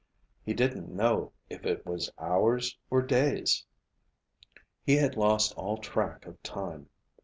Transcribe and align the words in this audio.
He 0.43 0.55
didn't 0.55 0.89
know 0.89 1.31
if 1.47 1.63
it 1.63 1.85
was 1.85 2.11
hours, 2.17 2.75
or 2.89 3.03
days. 3.03 3.67
He 4.83 4.95
had 4.95 5.15
lost 5.15 5.53
all 5.53 5.77
track 5.77 6.25
of 6.25 6.41
time. 6.41 6.89